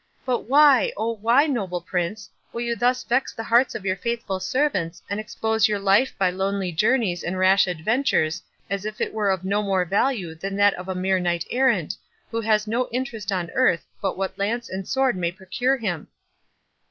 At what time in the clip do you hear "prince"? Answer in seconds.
1.79-2.27